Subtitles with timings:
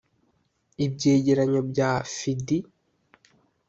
[0.85, 2.53] ibyegeranyo bya fidh